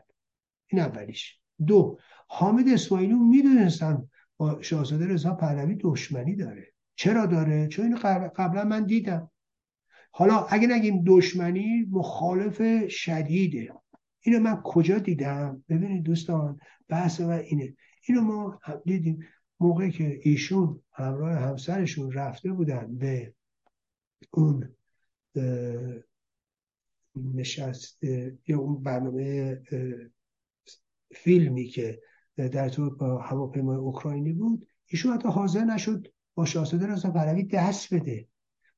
این 0.67 0.81
اولیش. 0.81 1.39
دو. 1.67 1.99
حامد 2.27 2.67
اسماعیلی 2.67 3.13
می‌دونستن 3.13 4.09
با 4.37 4.61
شاهزاده 4.61 5.07
رضا 5.07 5.35
پهلوی 5.35 5.75
دشمنی 5.75 6.35
داره. 6.35 6.72
چرا 6.95 7.25
داره؟ 7.25 7.67
چون 7.67 7.85
اینو 7.85 7.97
قبلا 8.35 8.63
من 8.63 8.85
دیدم. 8.85 9.31
حالا 10.11 10.45
اگه 10.45 10.67
نگیم 10.67 11.03
دشمنی 11.07 11.87
مخالف 11.91 12.87
شدیده. 12.87 13.73
اینو 14.21 14.39
من 14.39 14.61
کجا 14.63 14.99
دیدم؟ 14.99 15.63
ببینید 15.69 16.03
دوستان 16.03 16.59
بحث 16.87 17.21
من 17.21 17.39
اینه. 17.39 17.75
اینو 18.07 18.21
ما 18.21 18.59
دیدیم 18.85 19.25
موقعی 19.59 19.91
که 19.91 20.19
ایشون 20.23 20.81
همراه 20.93 21.39
همسرشون 21.39 22.11
رفته 22.11 22.51
بودن 22.51 22.97
به 22.97 23.33
اون 24.31 24.75
نشست 27.15 28.03
یا 28.47 28.59
اون 28.59 28.83
برنامه 28.83 29.61
فیلمی 31.11 31.67
که 31.67 32.01
در 32.35 32.69
تو 32.69 32.95
هواپیمای 33.17 33.77
اوکراینی 33.77 34.33
بود 34.33 34.67
ایشون 34.85 35.13
حتی 35.13 35.27
حاضر 35.27 35.63
نشد 35.63 36.12
با 36.35 36.45
شاهزاده 36.45 36.87
رضا 36.87 37.11
پهلوی 37.11 37.43
دست 37.43 37.93
بده. 37.93 38.27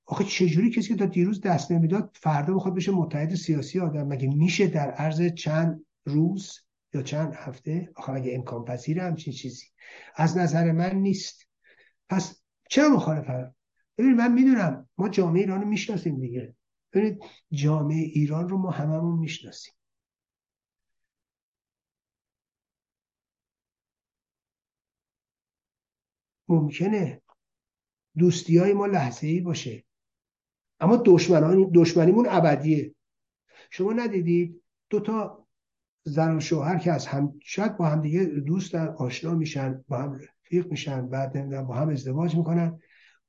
آخه 0.05 0.23
چجوری 0.23 0.69
کسی 0.69 0.87
که 0.87 0.95
تا 0.95 1.05
دیروز 1.05 1.41
دست 1.41 1.71
نمی‌داد 1.71 2.17
فردا 2.21 2.53
بخواد 2.53 2.75
بشه 2.75 2.91
متحد 2.91 3.35
سیاسی 3.35 3.79
آدم؟ 3.79 4.07
مگه 4.07 4.27
میشه 4.27 4.67
در 4.67 4.91
عرض 4.91 5.33
چند 5.33 5.85
روز 6.05 6.59
یا 6.93 7.01
چند 7.01 7.33
هفته؟ 7.33 7.91
آخه 7.95 8.11
مگه 8.11 8.35
امکان 8.35 8.65
پذیر 8.65 8.99
همچین 8.99 9.33
چیزی؟ 9.33 9.65
از 10.15 10.37
نظر 10.37 10.71
من 10.71 10.95
نیست. 10.95 11.47
پس 12.09 12.41
چرا 12.69 12.89
مخالفم 12.89 13.55
ببینید 13.97 14.17
من 14.17 14.33
می‌دونم 14.33 14.89
ما 14.97 15.09
جامعه 15.09 15.41
ایران 15.41 15.61
رو 15.61 15.67
می‌شناسیم 15.67 16.19
دیگه. 16.19 16.55
ببینید 16.93 17.23
جامعه 17.51 17.97
ایران 17.97 18.49
رو 18.49 18.57
ما 18.57 18.71
هممون 18.71 19.19
می‌شناسیم. 19.19 19.73
ممکنه. 26.47 27.21
دوستی 28.17 28.57
های 28.57 28.73
ما 28.73 28.85
لحظه 28.85 29.27
ای 29.27 29.39
باشه. 29.39 29.83
اما 30.79 31.03
دشمنان 31.05 31.71
دشمنیمون 31.73 32.27
ابدیه. 32.29 32.95
شما 33.71 33.93
ندیدید؟ 33.93 34.61
دو 34.89 34.99
تا 34.99 35.47
زن 36.03 36.37
و 36.37 36.39
شوهر 36.39 36.77
که 36.77 36.91
از 36.91 37.07
هم 37.07 37.39
شاید 37.43 37.77
با 37.77 37.85
هم 37.85 38.01
دیگه 38.01 38.25
دوستن 38.25 38.87
آشنا 38.87 39.33
میشن 39.33 39.85
با 39.87 39.97
هم 39.97 40.19
رفیق 40.45 40.71
میشن 40.71 41.09
بعد 41.09 41.37
نمی‌دونم 41.37 41.67
با 41.67 41.73
هم 41.73 41.89
ازدواج 41.89 42.35
می‌کنن. 42.35 42.79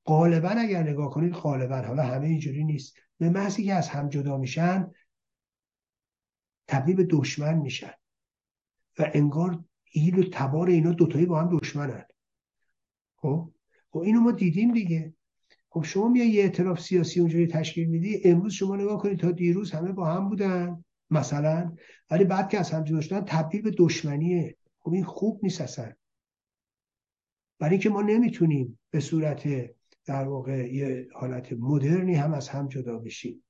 غالبا 0.05 0.49
اگر 0.49 0.83
نگاه 0.83 1.11
کنید 1.11 1.33
غالبا 1.33 1.77
حالا 1.77 2.03
همه 2.03 2.27
اینجوری 2.27 2.65
نیست. 2.65 2.97
به 3.19 3.31
محضی 3.31 3.65
که 3.65 3.75
از 3.75 3.89
هم 3.89 4.09
جدا 4.09 4.37
میشن 4.37 4.91
تبدیل 6.69 6.97
به 6.97 7.07
دشمن 7.11 7.55
میشن. 7.55 7.93
و 8.99 9.11
انگار 9.15 9.65
ایل 9.93 10.19
و 10.19 10.31
تبار 10.33 10.69
اینا 10.69 10.93
دوتایی 10.93 11.27
با 11.27 11.41
هم 11.41 11.59
دشمنن. 11.59 12.05
خب؟ 13.17 13.53
خب 13.97 14.03
اینو 14.03 14.21
ما 14.21 14.33
دیدیم 14.33 14.73
دیگه. 14.73 15.15
خب 15.69 15.83
شما 15.83 16.09
میای 16.09 16.29
یه 16.29 16.43
اعتراف 16.43 16.81
سیاسی 16.81 17.21
اونجوری 17.21 17.47
تشکیل 17.47 17.89
میدی 17.89 18.21
امروز 18.25 18.53
شما 18.53 18.77
نگاه 18.77 19.03
کنید 19.03 19.19
تا 19.19 19.31
دیروز 19.31 19.71
همه 19.71 19.93
با 19.93 20.07
هم 20.07 20.29
بودن 20.29 20.85
مثلا. 21.11 21.77
ولی 22.11 22.25
بعد 22.25 22.49
که 22.49 22.59
از 22.59 22.71
هم 22.71 22.85
جدا 22.85 23.01
شدن 23.01 23.21
تبدیل 23.21 23.63
به 23.63 23.71
دشمنیه. 23.79 24.57
خب 24.81 24.93
این 24.93 25.05
خوب 25.05 25.41
نیست 25.43 25.61
اصلا. 25.61 25.93
برای 27.59 27.73
اینکه 27.73 27.89
ما 27.91 28.03
نمی‌تونیم 28.03 28.79
به 28.91 29.01
صورت 29.01 29.71
در 30.05 30.29
واقع 30.29 30.75
یه 30.75 31.09
حالت 31.15 31.53
مدرنی 31.53 32.15
هم 32.15 32.35
از 32.35 32.49
هم 32.49 32.69
جدا 32.69 32.99
بشیم. 32.99 33.45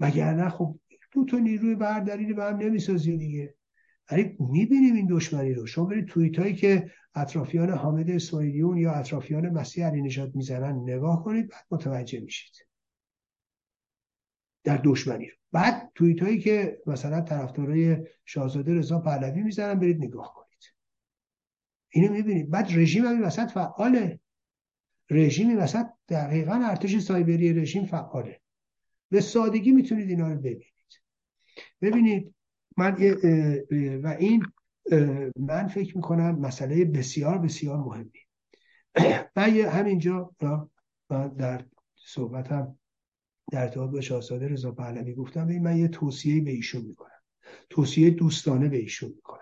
نه 0.00 0.48
خب 0.48 0.78
دو 1.12 1.24
تا 1.24 1.38
نیروی 1.38 1.74
برداری 1.74 2.32
به 2.32 2.44
هم 2.44 2.56
نمی‌سازی 2.56 3.16
دیگه. 3.16 3.54
ولی 4.10 4.36
می‌بینیم 4.40 4.94
این 4.94 5.06
دشمنی 5.10 5.54
رو. 5.54 5.66
شما 5.66 5.84
برید 5.84 6.06
توییت 6.06 6.38
هایی 6.38 6.54
که 6.54 6.90
اطرافیان 7.14 7.70
حامد 7.70 8.10
اسماعیلیون 8.10 8.78
یا 8.78 8.92
اطرافیان 8.92 9.48
مسیح 9.48 9.86
علی 9.86 10.02
نژاد 10.02 10.34
می‌زنن 10.34 10.90
نگاه 10.90 11.24
کنید 11.24 11.48
بعد 11.48 11.64
متوجه 11.70 12.20
میشید. 12.20 12.66
در 14.64 14.80
دشمنی 14.84 15.26
رو. 15.26 15.36
بعد 15.52 15.92
توییت 15.94 16.22
هایی 16.22 16.40
که 16.40 16.82
مثلا 16.86 17.20
طرفدارای 17.20 17.96
شاهزاده 18.24 18.74
رضا 18.74 18.98
پهلوی 18.98 19.42
می‌زنن 19.42 19.80
برید 19.80 20.04
نگاه 20.04 20.34
کنید. 20.34 20.74
اینو 21.88 22.12
می‌بینید. 22.12 22.50
بعد 22.50 22.66
رژیم 22.70 23.04
هم 23.04 23.22
وسط 23.22 23.50
فعاله. 23.50 24.20
رژیمی 25.10 25.54
وسط 25.54 25.86
دقیقا 26.08 26.60
ارتش 26.64 26.98
سایبری 26.98 27.52
رژیم 27.52 27.86
فعاله. 27.86 28.40
به 29.10 29.20
سادگی 29.20 29.72
می‌تونید 29.72 30.10
اینا 30.10 30.32
رو 30.32 30.38
ببینید. 30.38 31.00
ببینید 31.80 32.34
من 32.76 32.96
و 34.02 34.16
این 34.18 34.46
من 35.38 35.68
فکر 35.68 35.96
می‌کنم 35.96 36.38
مسئله 36.38 36.84
بسیار 36.84 37.38
بسیار 37.38 37.76
مهمی. 37.76 38.10
من 39.36 39.50
همینجا 39.50 40.30
من 41.10 41.28
در 41.28 41.64
صحبتم 41.96 42.78
در 43.52 43.62
ارتباط 43.62 43.90
با 43.90 44.00
شاهزاده 44.00 44.48
رضا 44.48 44.72
پهلوی 44.72 45.14
گفتم 45.14 45.44
من 45.44 45.76
یه 45.76 45.88
توصیه 45.88 46.40
به 46.40 46.50
ایشون 46.50 46.82
می‌کنم. 46.82 47.10
توصیه 47.70 48.10
دوستانه 48.10 48.68
به 48.68 48.76
ایشون 48.76 49.08
می‌کنم. 49.08 49.40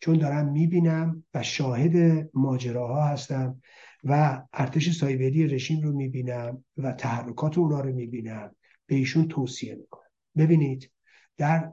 چون 0.00 0.18
دارم 0.18 0.52
می‌بینم 0.52 1.24
و 1.34 1.42
شاهد 1.42 2.28
ماجراها 2.34 3.04
هستم 3.04 3.60
و 4.04 4.42
ارتش 4.52 4.90
سایبری 4.90 5.46
رژیم 5.46 5.80
رو 5.82 5.92
می‌بینم 5.92 6.64
و 6.76 6.92
تحرکات 6.92 7.58
اونا 7.58 7.80
رو 7.80 7.92
می‌بینم. 7.92 8.54
به 8.86 8.94
ایشون 8.94 9.28
توصیه 9.28 9.74
می‌کنم. 9.74 10.10
ببینید 10.36 10.90
در 11.36 11.72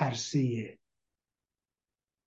عرصه 0.00 0.78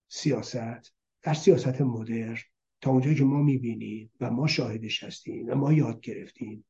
سیاست 0.07 0.93
در 1.21 1.33
سیاست 1.33 1.81
مدرن 1.81 2.37
تا 2.81 2.91
اونجایی 2.91 3.15
که 3.15 3.23
ما 3.23 3.41
می‌بینیم 3.41 4.11
و 4.19 4.29
ما 4.29 4.47
شاهدش 4.47 5.03
هستیم 5.03 5.49
و 5.49 5.55
ما 5.55 5.73
یاد 5.73 6.01
گرفتیم 6.01 6.65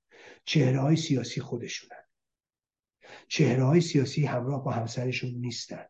چهره 0.46 0.80
های 0.80 0.96
سیاسی 0.96 1.42
خودشونن. 1.42 2.04
چهره 3.28 3.64
های 3.64 3.82
سیاسی 3.82 4.26
همراه 4.26 4.64
با 4.64 4.72
همسرشون 4.72 5.32
نیستن. 5.32 5.86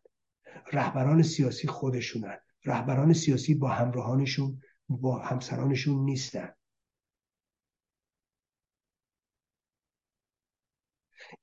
رهبران 0.74 1.24
سیاسی 1.24 1.68
خودشونن. 1.68 2.38
رهبران 2.66 3.14
سیاسی 3.14 3.54
با 3.54 3.70
همراهانشون 3.70 4.62
با 4.90 5.20
همسرانشون 5.20 6.06
نیستن. 6.06 6.54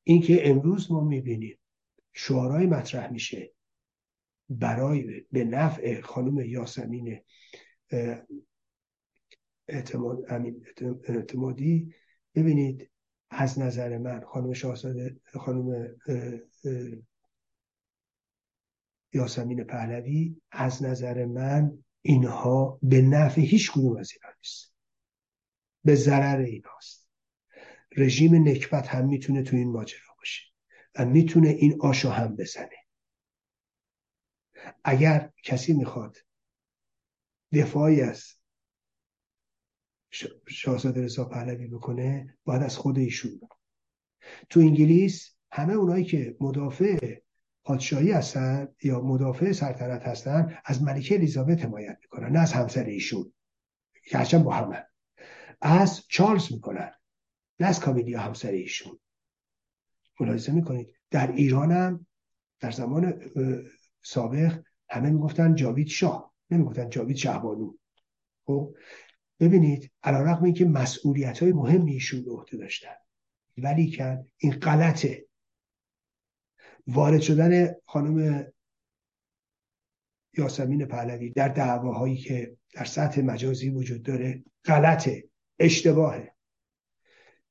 اینکه 0.05 0.51
امروز 0.51 0.93
ما 0.93 1.01
می‌بینیم 1.01 1.59
شعارهای 2.13 2.67
مطرح 2.67 3.13
میشه 3.13 3.53
برای 4.51 5.27
به 5.33 5.45
نفع 5.45 6.01
خانم 6.01 6.39
یاسمین 6.41 7.21
اعتماد 9.69 10.25
اعتمادی. 11.05 11.95
ببینید 12.35 12.91
از 13.31 13.59
نظر 13.59 13.99
من 13.99 14.21
خانم 14.21 14.53
شاهزاده 14.53 15.21
خانم 15.35 15.97
یاسمین 19.13 19.65
پهلوی 19.65 20.37
از 20.53 20.83
نظر 20.83 21.25
من 21.25 21.79
اینها 22.03 22.79
به 22.83 23.03
نفع 23.03 23.41
هیچ 23.41 23.73
کدوم 23.73 23.97
از 23.97 24.11
اینا 24.13 24.35
نیست. 24.39 24.75
به 25.85 25.95
ضرر 25.95 26.39
ایناست. 26.39 27.09
رژیم 27.97 28.49
نکبت 28.49 28.87
هم 28.87 29.09
می‌تونه 29.09 29.43
تو 29.43 29.57
این 29.57 29.73
ماجرا 29.73 30.15
باشه 30.19 30.43
و 30.95 31.07
می‌تونه 31.07 31.49
این 31.49 31.77
آشو 31.81 32.11
هم 32.11 32.37
بزنه. 32.37 32.80
اگر 34.85 35.31
کسی 35.45 35.73
می‌خواد 35.73 36.17
دفاعی 37.53 38.01
از 38.01 38.35
شاهزاده 40.49 41.05
رضا 41.05 41.25
پهلوی 41.25 41.67
بکنه 41.67 42.39
باید 42.45 42.63
از 42.63 42.77
خود 42.77 42.99
ایشون 42.99 43.41
تو 44.51 44.61
انگلیس 44.61 45.37
همه 45.53 45.73
اونایی 45.73 46.05
که 46.05 46.37
مدافع 46.41 47.21
پادشاهی 47.65 48.13
هستن 48.13 48.69
یا 48.83 49.01
مدافع 49.01 49.53
سلطنت 49.53 50.03
هستن 50.03 50.59
از 50.65 50.83
ملکه 50.83 51.15
الیزابت 51.15 51.65
حمایت 51.65 51.99
می‌کنن 52.03 52.29
نه 52.29 52.39
از 52.39 52.53
همسر 52.53 52.85
ایشون 52.85 53.33
که 54.05 54.19
هرچند 54.19 54.45
با 54.45 54.55
همه. 54.55 54.87
از 55.61 56.03
چارلز 56.09 56.53
می‌کنن 56.53 56.93
نه 57.61 57.67
از 57.67 57.81
کامیلیا 57.81 58.21
همسر 58.21 58.51
ایشون. 58.51 58.99
ملاحظه 60.21 60.53
می‌کنید؟ 60.53 60.95
در 61.11 61.33
ایران 61.33 61.73
هم 61.73 62.07
در 62.61 62.71
زمان 62.71 63.23
سابق 64.03 64.61
همه 64.89 65.11
می‌گفتن 65.11 65.55
جاوید 65.55 65.89
شاه 65.89 66.35
نمی‌گفتن 66.51 66.89
جاوید 66.89 67.17
شهبانو 67.17 67.75
خب 68.47 68.75
ببینید 69.41 69.91
علیرغم 70.03 70.45
اینکه 70.45 70.65
مسئولیت 70.65 71.43
های 71.43 71.53
مهمی 71.53 71.93
ایشون 71.93 72.25
به 72.25 72.33
عهده 72.33 72.57
داشتن 72.57 72.95
ولی 73.59 73.91
که 73.91 74.25
این 74.39 74.53
غلطه. 74.53 75.27
وارد 76.87 77.21
شدن 77.21 77.75
خانم 77.87 78.47
یاسمین 80.39 80.85
پهلوی 80.85 81.31
در 81.31 81.49
دعواهایی 81.49 82.17
که 82.17 82.57
در 82.75 82.85
سطح 82.85 83.21
مجازی 83.23 83.71
وجود 83.71 84.03
داره 84.03 84.45
غلطه 84.65 85.25
اشتباهه. 85.59 86.35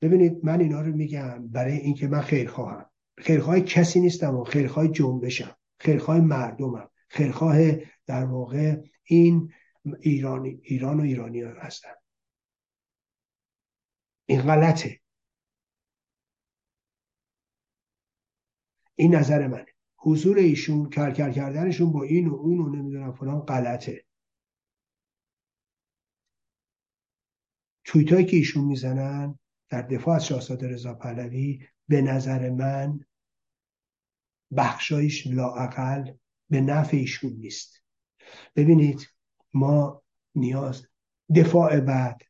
ببینید 0.01 0.45
من 0.45 0.59
اینا 0.59 0.81
رو 0.81 0.95
میگم 0.95 1.47
برای 1.47 1.77
اینکه 1.77 2.07
من 2.07 2.21
خیرخواهم. 2.21 2.89
خیرخواه 3.17 3.59
کسی 3.59 3.99
نیستم 3.99 4.35
و 4.35 4.43
خیرخواه 4.43 4.87
جنبشم. 4.87 5.55
خیرخواه 5.79 6.19
مردمم. 6.19 6.89
خیرخواه 7.07 7.57
در 8.05 8.25
واقع 8.25 8.83
این 9.03 9.53
ایرانی 9.99 10.59
ایران 10.63 10.99
و 10.99 11.03
ایرانی 11.03 11.41
هستن 11.41 11.93
این 14.25 14.41
غلطه. 14.41 14.99
این 18.95 19.15
نظر 19.15 19.47
منه. 19.47 19.65
حضور 19.97 20.37
ایشون 20.37 20.89
کرکر 20.89 21.31
کردنشون 21.31 21.91
با 21.91 22.03
این 22.03 22.27
و 22.27 22.33
اون 22.33 22.59
و 22.59 22.69
نمی‌دونم 22.69 23.13
فلان 23.13 23.39
غلطه. 23.39 24.05
تویتایی 27.83 28.25
که 28.25 28.37
ایشون 28.37 28.65
می‌زنن 28.65 29.39
در 29.69 29.81
دفاع 29.81 30.15
از 30.15 30.25
شاهزاده 30.25 30.67
رضا 30.67 30.93
پهلوی 30.93 31.67
به 31.87 32.01
نظر 32.01 32.49
من 32.49 33.05
بخشایش 34.57 35.27
لاعقل 35.27 36.11
به 36.49 36.61
نفع 36.61 36.97
ایشون 36.97 37.33
نیست. 37.33 37.83
ببینید 38.55 39.09
ما 39.53 40.03
نیاز 40.35 40.87
دفاع 41.35 41.79
بعد 41.79 42.21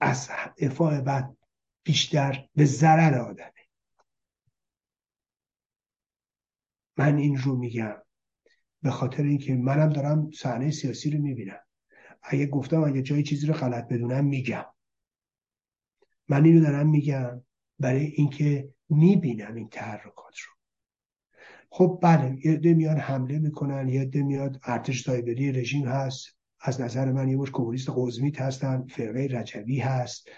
از 0.00 0.30
دفاع 0.58 1.00
بعد 1.00 1.36
بیشتر 1.82 2.48
به 2.54 2.64
ضرر 2.64 3.18
آدمه. 3.18 3.52
من 6.96 7.16
این 7.16 7.36
رو 7.36 7.56
میگم 7.56 7.96
به 8.82 8.90
خاطر 8.90 9.22
اینکه 9.22 9.54
منم 9.54 9.88
دارم 9.88 10.30
صحنه 10.30 10.70
سیاسی 10.70 11.10
رو 11.10 11.22
می‌بینم. 11.22 11.60
اگه 12.22 12.46
گفتم 12.46 12.84
اگه 12.84 13.02
جای 13.02 13.22
چیزی 13.22 13.46
رو 13.46 13.54
غلط 13.54 13.88
بدونم 13.88 14.24
میگم. 14.24 14.66
من 16.28 16.44
اینو 16.44 16.60
دارم 16.60 16.88
میگم 16.88 17.42
برای 17.78 18.04
اینکه 18.06 18.74
می‌بینم 18.88 19.54
این 19.54 19.68
تحرکات 19.68 20.38
رو. 20.38 20.59
خب 21.72 21.98
بله 22.02 22.38
یه 22.44 22.56
ده 22.56 22.74
میان 22.74 22.96
حمله 22.96 23.38
می‌کنن 23.38 23.88
یه 23.88 24.04
ده 24.04 24.22
میاد 24.22 24.60
ارتش 24.64 25.04
سایبری 25.04 25.52
رژیم 25.52 25.86
هست 25.86 26.36
از 26.60 26.80
نظر 26.80 27.12
من 27.12 27.28
یه 27.28 27.36
مش 27.36 27.50
کمونیست 27.50 27.90
قزمیت 27.96 28.40
هستن 28.40 28.86
فرقه 28.86 29.28
رجوی 29.30 29.78
هست. 29.78 30.28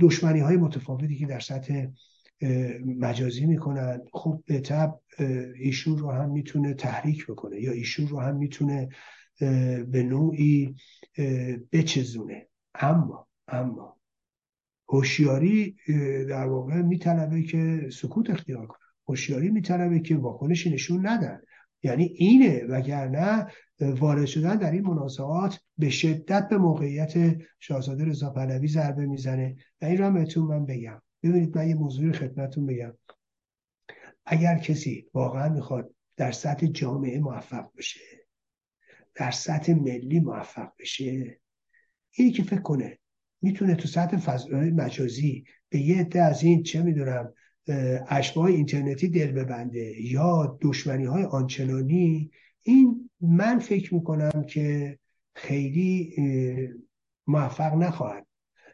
دشمنی 0.00 0.40
های 0.40 0.56
متفاوتی 0.56 1.16
که 1.16 1.26
در 1.26 1.40
سطح 1.40 1.86
مجازی 2.98 3.46
می‌کنن. 3.46 4.00
خب 4.12 4.42
به 4.46 4.60
طب 4.60 5.00
ایشون 5.56 5.98
رو 5.98 6.10
هم 6.10 6.30
می‌تونه 6.30 6.74
تحریک 6.74 7.26
بکنه 7.26 7.60
یا 7.60 7.72
ایشون 7.72 8.08
رو 8.08 8.20
هم 8.20 8.36
می‌تونه 8.36 8.88
به 9.90 10.02
نوعی 10.02 10.74
بچزونه. 11.72 12.46
اما 12.74 13.26
اما 13.48 13.96
هوشیاری 14.88 15.76
در 16.28 16.46
واقع 16.46 16.82
میطلبه 16.82 17.42
که 17.42 17.88
سکوت 17.92 18.30
اختیار 18.30 18.66
کنه. 18.66 18.89
هوشیاری 19.10 19.50
میطلبه 19.50 20.00
که 20.00 20.16
واکنشی 20.16 20.70
نشون 20.70 21.06
ندن 21.06 21.40
یعنی 21.82 22.04
اینه 22.04 22.64
وگرنه 22.68 23.46
وارد 23.80 24.26
شدن 24.26 24.56
در 24.56 24.70
این 24.70 24.86
مناسبات 24.86 25.60
به 25.78 25.90
شدت 25.90 26.48
به 26.48 26.58
موقعیت 26.58 27.36
شاهزاده 27.58 28.04
رضا 28.04 28.30
پهلوی 28.30 28.68
ضربه 28.68 29.06
می‌زنه. 29.06 29.56
و 29.82 29.84
این 29.84 29.98
رو 29.98 30.12
بهتون 30.12 30.44
من 30.44 30.66
بگم. 30.66 31.02
ببینید 31.22 31.58
من 31.58 31.68
یه 31.68 31.74
موضوعی 31.74 32.12
خدمتتون 32.12 32.66
بگم. 32.66 32.94
اگر 34.26 34.58
کسی 34.58 35.06
واقعا 35.14 35.48
می‌خواد 35.48 35.94
در 36.16 36.32
سطح 36.32 36.66
جامعه 36.66 37.18
موفق 37.18 37.70
بشه 37.76 38.00
در 39.14 39.30
سطح 39.30 39.72
ملی 39.72 40.20
موفق 40.20 40.72
بشه 40.78 41.40
اینی 42.10 42.32
که 42.32 42.42
فکر 42.42 42.60
کنه 42.60 42.98
می‌تونه 43.42 43.74
تو 43.74 43.88
سطح 43.88 44.16
فضای 44.16 44.70
مجازی 44.70 45.44
به 45.68 45.80
یه 45.80 46.00
عده 46.00 46.22
از 46.22 46.42
این 46.42 46.62
چه 46.62 46.82
می‌دونم 46.82 47.34
اشباه 48.08 48.46
اینترنتی 48.46 49.08
دل 49.08 49.32
ببنده 49.32 50.02
یا 50.02 50.58
دشمنی 50.60 51.04
های 51.04 51.24
آنچنانی 51.24 52.30
این 52.62 53.10
من 53.20 53.58
فکر 53.58 53.94
می‌کنم 53.94 54.44
که 54.48 54.98
خیلی 55.34 56.14
موفق 57.26 57.74
نخواهد. 57.74 58.26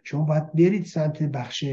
شما 0.04 0.24
باید 0.24 0.52
برید 0.52 0.84
سمت 0.84 1.22
بخش 1.22 1.64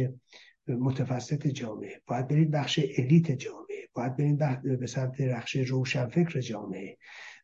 متوسط 0.68 1.48
جامعه 1.48 2.02
باید 2.08 2.28
برید 2.28 2.52
بخش 2.52 2.80
الیت 2.98 3.32
جامعه 3.32 3.88
باید 3.94 4.18
برید 4.18 4.38
به 4.80 4.88
سمت 4.88 5.22
بخش 5.22 5.56
روشنفکر 5.56 6.40
جامعه 6.40 6.98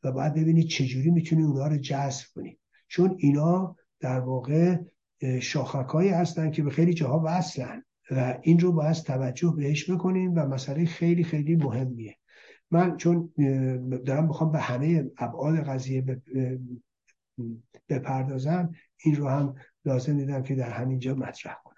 و 0.03 0.11
باید 0.11 0.33
ببینید 0.33 0.67
چجوری 0.67 1.09
می‌تونید 1.09 1.45
اونها 1.45 1.67
رو 1.67 1.77
جذب 1.77 2.25
کنید 2.35 2.59
چون 2.87 3.15
اینا 3.19 3.75
در 3.99 4.19
واقع 4.19 4.77
شاخکهایی 5.41 6.09
هستن 6.09 6.51
که 6.51 6.63
به 6.63 6.69
خیلی 6.69 6.93
جاها 6.93 7.21
وصلن. 7.25 7.83
و 8.11 8.37
این 8.41 8.59
رو 8.59 8.71
باید 8.71 8.95
توجه 8.95 9.53
بهش 9.57 9.89
بکنیم 9.89 10.33
و 10.35 10.45
مسئله 10.45 10.85
خیلی 10.85 11.23
خیلی 11.23 11.55
مهمیه. 11.55 12.15
من 12.71 12.97
چون 12.97 13.33
دارم 14.05 14.27
می‌خوام 14.27 14.51
به 14.51 14.59
همه 14.59 15.11
ابعاد 15.17 15.55
قضیه 15.55 16.21
بپردازم 17.89 18.71
این 19.03 19.15
رو 19.15 19.27
هم 19.27 19.55
لازم 19.85 20.17
دیدم 20.17 20.43
که 20.43 20.55
در 20.55 20.69
همینجا 20.69 21.15
مطرح 21.15 21.55
کنم 21.63 21.68